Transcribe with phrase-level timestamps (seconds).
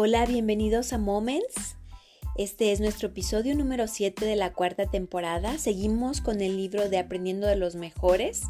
[0.00, 1.74] Hola, bienvenidos a Moments.
[2.36, 5.58] Este es nuestro episodio número 7 de la cuarta temporada.
[5.58, 8.42] Seguimos con el libro de Aprendiendo de los Mejores.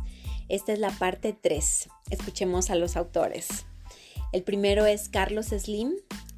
[0.50, 1.88] Esta es la parte 3.
[2.10, 3.48] Escuchemos a los autores.
[4.34, 5.94] El primero es Carlos Slim.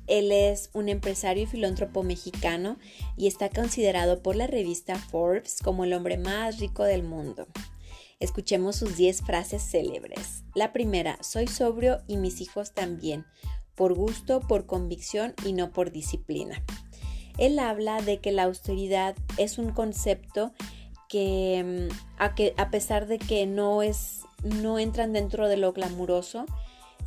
[0.07, 2.79] Él es un empresario y filántropo mexicano
[3.16, 7.48] y está considerado por la revista Forbes como el hombre más rico del mundo.
[8.20, 10.44] Escuchemos sus 10 frases célebres.
[10.54, 13.24] La primera, soy sobrio y mis hijos también,
[13.80, 16.62] por gusto, por convicción y no por disciplina.
[17.38, 20.52] Él habla de que la austeridad es un concepto
[21.08, 25.72] que mm, a, que, a pesar de que no, es, no entran dentro de lo
[25.72, 26.44] glamuroso,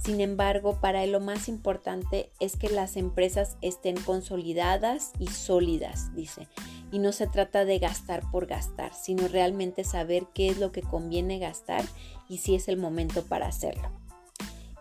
[0.04, 6.16] sin embargo, para él lo más importante es que las empresas estén consolidadas y sólidas,
[6.16, 6.48] dice.
[6.92, 10.82] Y no se trata de gastar por gastar, sino realmente saber qué es lo que
[10.82, 11.86] conviene gastar
[12.28, 14.03] y si es el momento para hacerlo.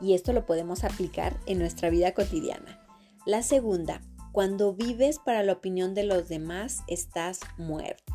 [0.03, 2.81] Y esto lo podemos aplicar en nuestra vida cotidiana.
[3.25, 8.13] La segunda, cuando vives para la opinión de los demás, estás muerto.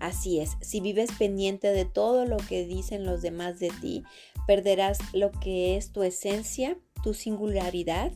[0.00, 4.04] Así es, si vives pendiente de todo lo que dicen los demás de ti,
[4.46, 8.12] perderás lo que es tu esencia, tu singularidad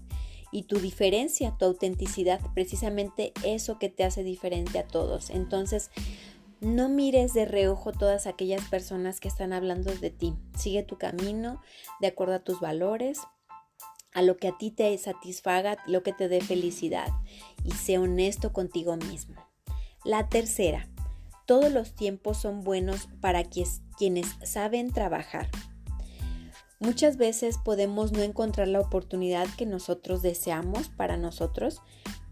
[0.52, 5.30] y tu diferencia, tu autenticidad, precisamente eso que te hace diferente a todos.
[5.30, 5.90] Entonces,
[6.62, 10.34] no mires de reojo todas aquellas personas que están hablando de ti.
[10.56, 11.60] Sigue tu camino
[12.00, 13.18] de acuerdo a tus valores,
[14.12, 17.08] a lo que a ti te satisfaga, lo que te dé felicidad
[17.64, 19.34] y sé honesto contigo mismo.
[20.04, 20.88] La tercera,
[21.46, 25.50] todos los tiempos son buenos para quienes saben trabajar.
[26.78, 31.80] Muchas veces podemos no encontrar la oportunidad que nosotros deseamos para nosotros,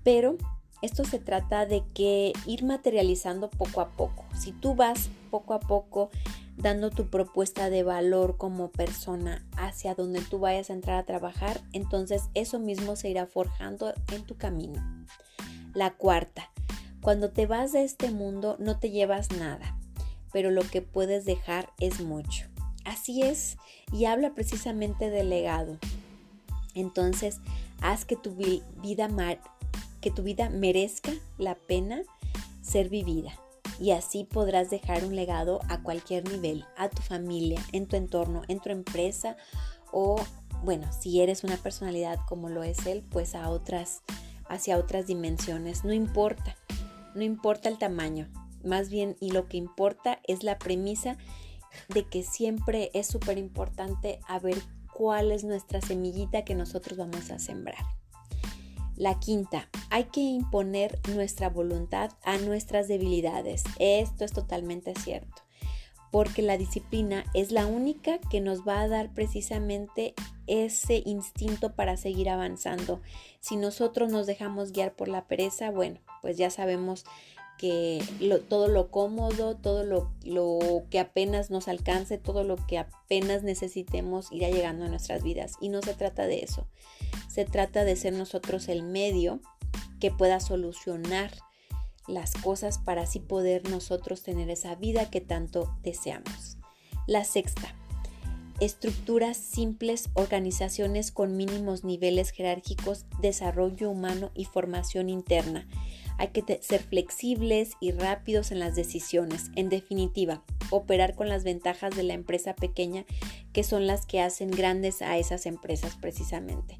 [0.05, 0.37] pero
[0.83, 4.25] esto se trata de que ir materializando poco a poco.
[4.39, 6.11] Si tú vas poco a poco
[6.57, 11.61] dando tu propuesta de valor como persona hacia donde tú vayas a entrar a trabajar,
[11.73, 14.83] entonces eso mismo se irá forjando en tu camino.
[15.73, 16.51] La cuarta,
[17.01, 19.79] cuando te vas de este mundo no te llevas nada,
[20.33, 22.47] pero lo que puedes dejar es mucho.
[22.85, 23.57] Así es,
[23.93, 25.79] y habla precisamente del legado.
[26.75, 27.41] Entonces,
[27.81, 29.09] haz que tu vida
[30.01, 32.03] que tu vida merezca la pena
[32.63, 33.33] ser vivida
[33.81, 38.43] y así podrás dejar un legado a cualquier nivel, a tu familia, en tu entorno,
[38.49, 39.37] en tu empresa
[39.91, 40.21] o,
[40.63, 44.03] bueno, si eres una personalidad como lo es él, pues a otras,
[44.49, 45.85] hacia otras dimensiones.
[45.85, 46.57] No importa,
[47.15, 48.29] no importa el tamaño,
[48.63, 51.17] más bien y lo que importa es la premisa
[51.89, 54.59] de que siempre es súper importante a ver
[54.93, 58.00] cuál es nuestra semillita que nosotros vamos a sembrar.
[59.01, 63.65] La quinta, hay que imponer nuestra voluntad a nuestras debilidades.
[63.79, 65.43] Esto es totalmente cierto,
[66.11, 70.13] porque la disciplina es la única que nos va a dar precisamente
[70.47, 73.01] ese instinto para seguir avanzando.
[73.41, 77.07] Si nosotros nos dejamos guiar por la pereza, bueno, pues ya sabemos
[77.61, 78.03] que
[78.49, 84.33] todo lo cómodo, todo lo, lo, que apenas nos alcance, todo lo que apenas necesitemos
[84.33, 85.57] irá llegando a nuestras vidas.
[85.61, 86.67] Y no se trata de eso.
[87.29, 89.41] Se trata de ser nosotros el medio
[90.01, 91.33] que pueda solucionar
[92.09, 96.57] las cosas para así poder nosotros tener esa vida que tanto deseamos.
[97.07, 97.75] La sexta,
[98.59, 105.69] estructuras simples, organizaciones con mínimos niveles jerárquicos, desarrollo humano y formación interna.
[106.21, 109.51] Hay que ser flexibles y rápidos en las decisiones.
[109.57, 113.07] En definitiva, operar con las ventajas de la empresa pequeña
[113.55, 116.79] que son las que hacen grandes a esas empresas precisamente.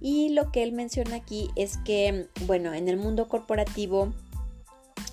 [0.00, 4.12] Y lo que él menciona aquí es que, bueno, en el mundo corporativo,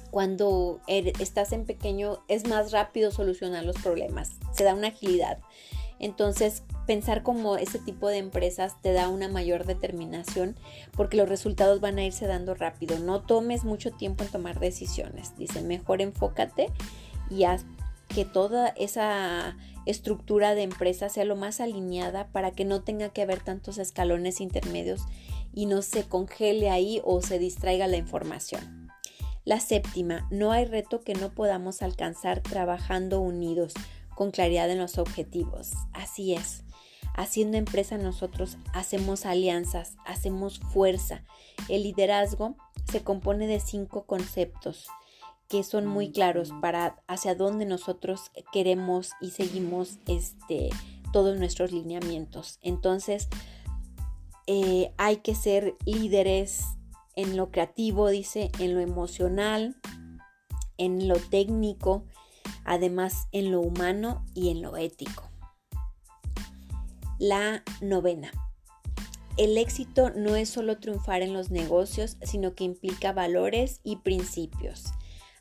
[0.09, 5.37] cuando er, estás en pequeño, es más rápido solucionar los problemas, se da una agilidad.
[5.99, 10.55] Entonces, pensar como ese tipo de empresas te da una mayor determinación
[10.93, 12.97] porque los resultados van a irse dando rápido.
[12.97, 15.37] No tomes mucho tiempo en tomar decisiones.
[15.37, 16.71] Dice, mejor enfócate
[17.29, 17.67] y haz
[18.07, 19.55] que toda esa
[19.85, 24.41] estructura de empresa sea lo más alineada para que no tenga que haber tantos escalones
[24.41, 25.01] intermedios
[25.53, 28.89] y no se congele ahí o se distraiga la información.
[29.45, 33.75] La séptima, no hay reto que no podamos alcanzar trabajando unidos
[34.15, 35.73] con claridad en los objetivos.
[35.93, 36.63] Así es.
[37.19, 41.25] Haciendo empresa nosotros hacemos alianzas, hacemos fuerza.
[41.67, 42.55] El liderazgo
[42.89, 44.87] se compone de cinco conceptos
[45.49, 50.69] que son muy claros para hacia dónde nosotros queremos y seguimos este,
[51.11, 52.57] todos nuestros lineamientos.
[52.61, 53.27] Entonces,
[54.47, 56.67] eh, hay que ser líderes
[57.17, 59.75] en lo creativo, dice, en lo emocional,
[60.77, 62.05] en lo técnico,
[62.63, 65.28] además en lo humano y en lo ético.
[67.19, 68.31] La novena.
[69.37, 74.85] el éxito no es solo triunfar en los negocios, sino que implica valores y principios.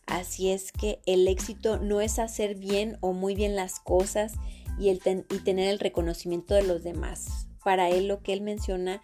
[0.07, 4.35] Así es que el éxito no es hacer bien o muy bien las cosas
[4.79, 7.49] y, el y tener el reconocimiento de los demás.
[7.63, 9.03] Para él lo que él menciona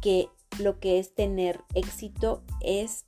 [0.00, 0.28] que
[0.58, 3.04] lo que es tener éxito es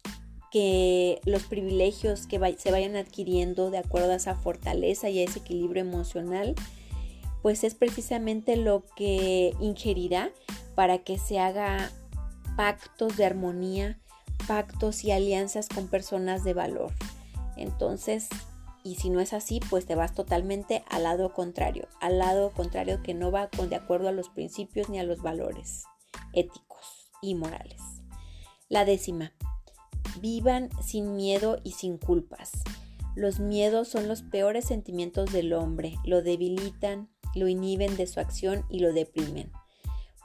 [0.51, 5.39] que los privilegios que se vayan adquiriendo de acuerdo a esa fortaleza y a ese
[5.41, 6.55] equilibrio emocional,
[7.43, 10.31] pues es precisamente lo que ingerirá
[10.75, 11.91] para que se haga
[12.57, 13.99] pactos de armonía,
[14.47, 16.93] pactos y alianzas con personas de valor.
[17.57, 18.29] Entonces,
[18.83, 23.03] y si no es así, pues te vas totalmente al lado contrario, al lado contrario
[23.03, 25.85] que no va con de acuerdo a los principios ni a los valores
[26.33, 27.81] éticos y morales.
[28.69, 29.33] La décima,
[30.21, 32.53] vivan sin miedo y sin culpas.
[33.17, 38.65] Los miedos son los peores sentimientos del hombre, lo debilitan, lo inhiben de su acción
[38.69, 39.50] y lo deprimen.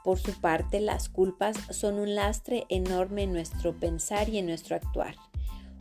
[0.04, 4.76] Por su parte, las culpas son un lastre enorme en nuestro pensar y en nuestro
[4.76, 5.16] actuar.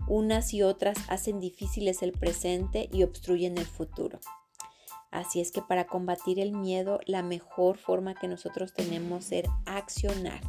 [0.07, 4.19] Unas y otras hacen difíciles el presente y obstruyen el futuro.
[5.11, 10.41] Así es que para combatir el miedo, la mejor forma que nosotros tenemos es accionar.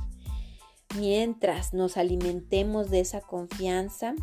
[0.96, 4.14] Mientras nos alimentemos de esa confianza,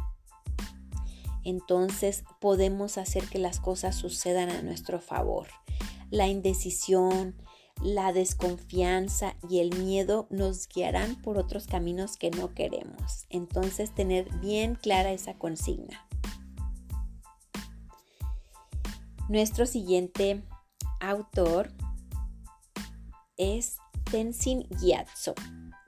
[1.44, 5.48] entonces podemos hacer que las cosas sucedan a nuestro favor.
[6.14, 7.36] La indecisión,
[7.82, 13.26] la desconfianza y el miedo nos guiarán por otros caminos que no queremos.
[13.32, 16.08] Entonces tener bien clara esa consigna.
[19.28, 20.44] Nuestro siguiente
[21.00, 21.74] autor
[23.36, 23.78] es
[24.12, 25.34] Tenzin Gyatso,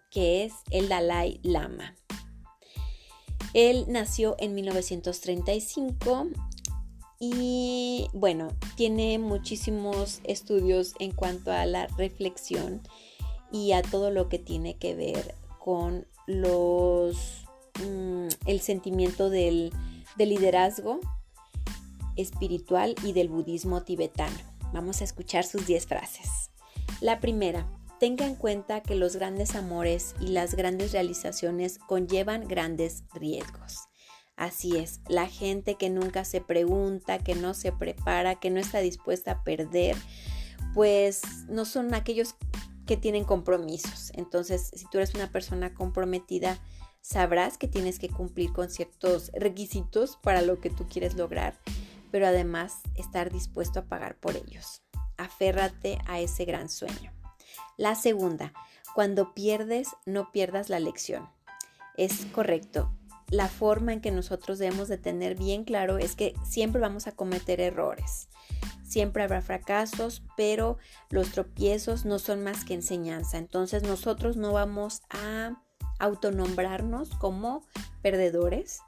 [0.09, 1.95] que es el Dalai Lama.
[3.53, 6.29] Él nació en 1935
[7.19, 12.81] y bueno, tiene muchísimos estudios en cuanto a la reflexión
[13.51, 17.45] y a todo lo que tiene que ver con los
[17.83, 19.71] mm, el sentimiento del,
[20.17, 20.99] del liderazgo
[22.15, 24.37] espiritual y del budismo tibetano.
[24.73, 26.51] Vamos a escuchar sus 10 frases.
[27.01, 27.67] La primera,
[27.99, 33.84] tenga en cuenta que los grandes amores y las grandes realizaciones conllevan grandes riesgos.
[34.35, 38.79] Así es, la gente que nunca se pregunta, que no se prepara, que no está
[38.79, 39.95] dispuesta a perder,
[40.73, 42.35] pues no son aquellos
[42.85, 44.11] que tienen compromisos.
[44.13, 46.59] Entonces, si tú eres una persona comprometida,
[47.01, 51.57] sabrás que tienes que cumplir con ciertos requisitos para lo que tú quieres lograr,
[52.11, 54.81] pero además estar dispuesto a pagar por ellos.
[55.17, 57.13] Aférrate a ese gran sueño.
[57.77, 58.53] La segunda,
[58.93, 61.29] cuando pierdes, no pierdas la lección.
[61.95, 62.91] Es correcto,
[63.29, 67.13] la forma en que nosotros debemos de tener bien claro es que siempre vamos a
[67.13, 68.29] cometer errores.
[68.83, 70.77] Siempre habrá fracasos, pero
[71.09, 73.37] los tropiezos no son más que enseñanza.
[73.37, 75.61] Entonces nosotros no vamos a
[75.99, 77.63] autonombrarnos como
[78.01, 78.79] perdedores.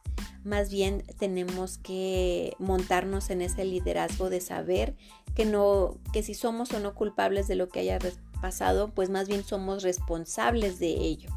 [0.43, 4.95] Más bien tenemos que montarnos en ese liderazgo de saber
[5.35, 7.99] que no que si somos o no culpables de lo que haya
[8.41, 11.29] pasado, pues más bien somos responsables de ello.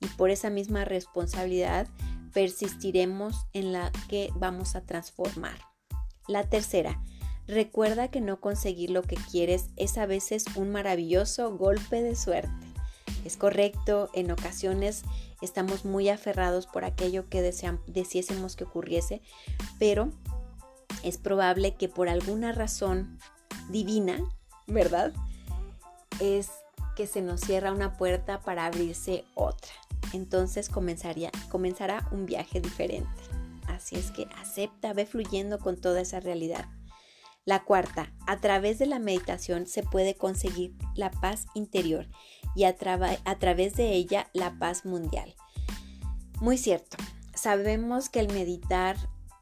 [0.00, 1.88] Y por esa misma responsabilidad
[2.38, 5.58] persistiremos en la que vamos a transformar.
[6.28, 7.02] La tercera,
[7.48, 12.64] recuerda que no conseguir lo que quieres es a veces un maravilloso golpe de suerte.
[13.24, 15.02] Es correcto, en ocasiones
[15.42, 19.20] estamos muy aferrados por aquello que deseásemos que ocurriese,
[19.80, 20.12] pero
[21.02, 23.18] es probable que por alguna razón
[23.68, 24.20] divina,
[24.68, 25.12] ¿verdad?
[26.20, 26.50] Es
[26.94, 29.72] que se nos cierra una puerta para abrirse otra
[30.12, 33.10] entonces comenzaría, comenzará un viaje diferente.
[33.66, 36.66] Así es que acepta, ve fluyendo con toda esa realidad.
[37.44, 42.06] La cuarta, a través de la meditación se puede conseguir la paz interior
[42.54, 45.34] y a, través de ella la paz mundial.
[46.40, 46.96] Muy cierto,
[47.34, 48.96] sabemos que el meditar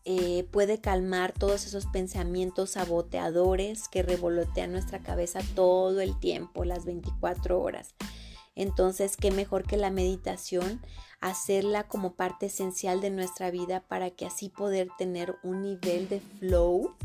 [0.04, 6.84] eh, puede calmar todos esos pensamientos saboteadores que revolotean nuestra cabeza todo el tiempo, las
[6.84, 7.96] 24 horas.
[8.56, 10.80] Entonces, qué mejor que la meditación,
[11.20, 16.20] hacerla como parte esencial de nuestra vida para que así poder tener un nivel de
[16.20, 16.96] flow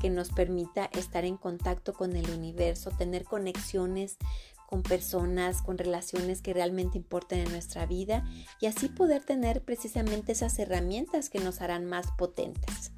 [0.00, 4.18] que nos permita estar en contacto con el universo, tener conexiones
[4.66, 8.24] con personas, con relaciones que realmente importen en nuestra vida
[8.60, 12.90] y así poder tener precisamente esas herramientas que nos harán más potentes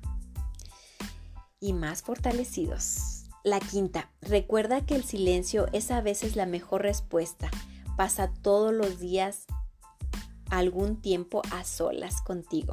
[1.60, 3.24] y más fortalecidos.
[3.44, 7.50] La quinta, recuerda que el silencio es a veces la mejor respuesta
[7.98, 9.46] pasa todos los días
[10.50, 12.72] algún tiempo a solas contigo.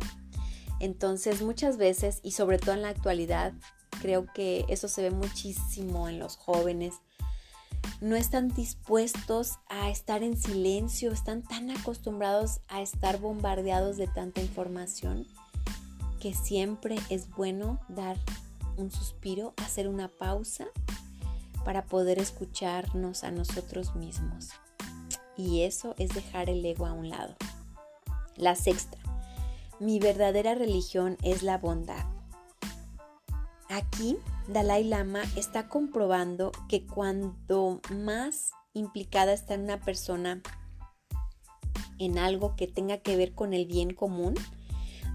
[0.79, 3.51] Entonces muchas veces y sobre todo en la actualidad,
[4.01, 6.93] creo que eso se ve muchísimo en los jóvenes,
[8.01, 14.41] no están dispuestos a estar en silencio, están tan acostumbrados a estar bombardeados de tanta
[14.41, 15.25] información
[16.19, 18.17] que siempre es bueno dar
[18.77, 20.67] un suspiro, hacer una pausa
[21.63, 24.51] para poder escucharnos a nosotros mismos.
[25.37, 27.35] Y eso es dejar el ego a un lado.
[28.35, 28.97] La sexta,
[29.79, 32.05] mi verdadera religión es la bondad.
[33.69, 40.41] Aquí Dalai Lama está comprobando que cuando más implicada está una persona
[41.97, 44.35] en algo que tenga que ver con el bien común,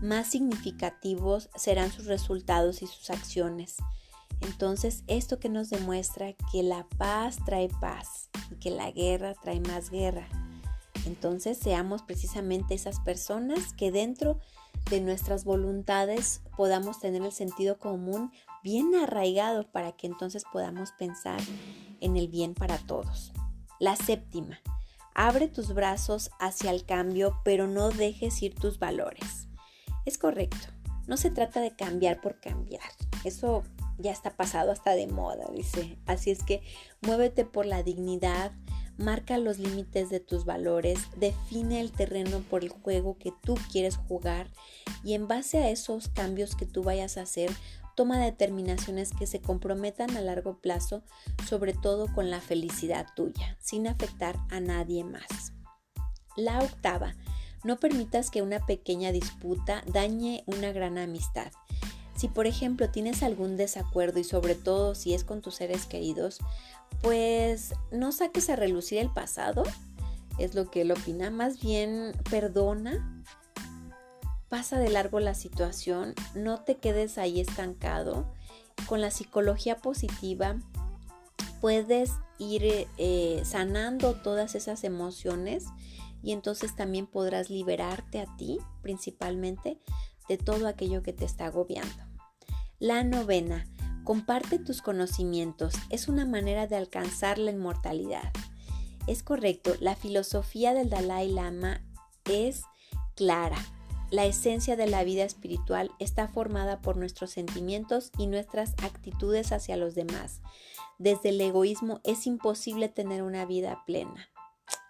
[0.02, 3.76] más significativos serán sus resultados y sus acciones.
[4.40, 9.60] Entonces, esto que nos demuestra que la paz trae paz y que la guerra trae
[9.60, 10.26] más guerra.
[11.06, 14.38] Entonces, seamos precisamente esas personas que dentro
[14.90, 18.32] de nuestras voluntades podamos tener el sentido común
[18.62, 21.40] bien arraigado para que entonces podamos pensar
[22.00, 23.32] en el bien para todos.
[23.78, 24.60] La séptima,
[25.14, 29.48] abre tus brazos hacia el cambio, pero no dejes ir tus valores.
[30.04, 30.68] Es correcto,
[31.06, 32.82] no se trata de cambiar por cambiar.
[33.24, 33.62] Eso
[34.00, 35.98] ya está pasado hasta de moda, dice.
[36.06, 36.62] Así es que
[37.00, 38.52] muévete por la dignidad,
[38.96, 43.96] marca los límites de tus valores, define el terreno por el juego que tú quieres
[43.96, 44.50] jugar
[45.02, 47.50] y en base a esos cambios que tú vayas a hacer,
[47.96, 51.02] toma determinaciones que se comprometan a largo plazo,
[51.48, 55.52] sobre todo con la felicidad tuya, sin afectar a nadie más.
[56.36, 57.14] La octava,
[57.64, 61.52] no permitas que una pequeña disputa dañe una gran amistad.
[62.20, 66.36] Si por ejemplo tienes algún desacuerdo y sobre todo si es con tus seres queridos,
[67.00, 69.62] pues no saques a relucir el pasado,
[70.36, 73.24] es lo que él opina, más bien perdona
[74.50, 78.30] pasa de largo la situación, no te quedes ahí estancado.
[78.86, 80.56] Con la psicología positiva
[81.62, 85.64] puedes ir eh, sanando todas esas emociones
[86.22, 89.80] y entonces también podrás liberarte a ti principalmente
[90.28, 92.09] de todo aquello que te está agobiando.
[92.80, 93.66] La novena,
[94.04, 98.32] comparte tus conocimientos, es una manera de alcanzar la inmortalidad.
[99.06, 101.82] Es correcto, la filosofía del Dalai Lama
[102.24, 102.62] es
[103.16, 103.58] clara,
[104.10, 109.76] la esencia de la vida espiritual está formada por nuestros sentimientos y nuestras actitudes hacia
[109.76, 110.40] los demás.
[110.98, 114.30] Desde el egoísmo es imposible tener una vida plena.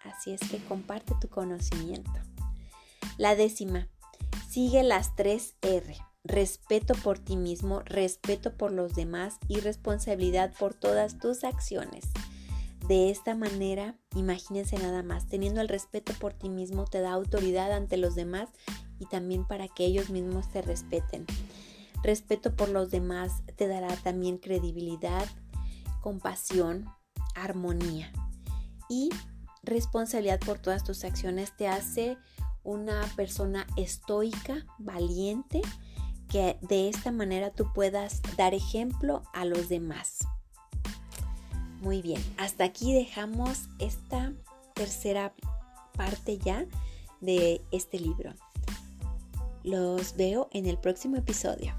[0.05, 2.09] Así es que comparte tu conocimiento.
[3.17, 3.89] La décima,
[4.49, 5.97] sigue las tres R.
[6.23, 12.05] Respeto por ti mismo, respeto por los demás y responsabilidad por todas tus acciones.
[12.87, 17.71] De esta manera, imagínense nada más, teniendo el respeto por ti mismo te da autoridad
[17.71, 18.49] ante los demás
[18.99, 21.25] y también para que ellos mismos te respeten.
[22.03, 25.27] Respeto por los demás te dará también credibilidad,
[26.01, 26.85] compasión,
[27.35, 28.11] armonía
[28.89, 29.09] y
[29.63, 32.17] responsabilidad por todas tus acciones te hace
[32.63, 35.61] una persona estoica, valiente,
[36.31, 40.19] que de esta manera tú puedas dar ejemplo a los demás.
[41.81, 44.33] Muy bien, hasta aquí dejamos esta
[44.73, 45.33] tercera
[45.97, 46.65] parte ya
[47.19, 48.33] de este libro.
[49.63, 51.75] Los veo en el próximo episodio.